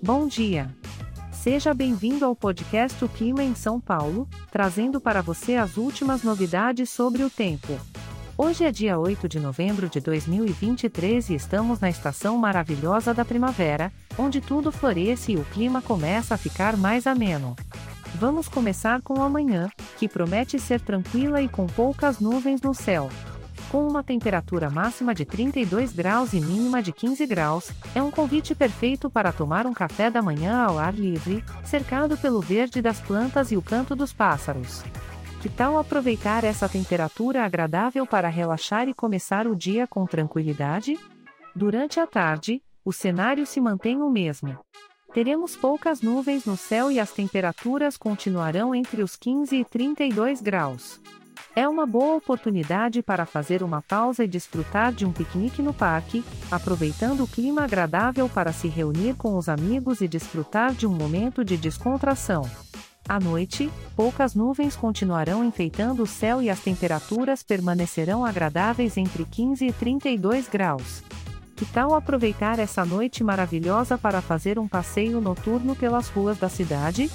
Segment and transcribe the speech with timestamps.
[0.00, 0.72] Bom dia!
[1.32, 6.88] Seja bem-vindo ao podcast O Clima em São Paulo, trazendo para você as últimas novidades
[6.88, 7.76] sobre o tempo.
[8.36, 13.92] Hoje é dia 8 de novembro de 2023 e estamos na estação maravilhosa da primavera,
[14.16, 17.56] onde tudo floresce e o clima começa a ficar mais ameno.
[18.14, 23.10] Vamos começar com amanhã, que promete ser tranquila e com poucas nuvens no céu.
[23.70, 28.54] Com uma temperatura máxima de 32 graus e mínima de 15 graus, é um convite
[28.54, 33.52] perfeito para tomar um café da manhã ao ar livre, cercado pelo verde das plantas
[33.52, 34.82] e o canto dos pássaros.
[35.42, 40.98] Que tal aproveitar essa temperatura agradável para relaxar e começar o dia com tranquilidade?
[41.54, 44.58] Durante a tarde, o cenário se mantém o mesmo.
[45.12, 51.00] Teremos poucas nuvens no céu e as temperaturas continuarão entre os 15 e 32 graus.
[51.58, 56.24] É uma boa oportunidade para fazer uma pausa e desfrutar de um piquenique no parque,
[56.52, 61.44] aproveitando o clima agradável para se reunir com os amigos e desfrutar de um momento
[61.44, 62.48] de descontração.
[63.08, 69.66] À noite, poucas nuvens continuarão enfeitando o céu e as temperaturas permanecerão agradáveis entre 15
[69.66, 71.02] e 32 graus.
[71.56, 77.10] Que tal aproveitar essa noite maravilhosa para fazer um passeio noturno pelas ruas da cidade?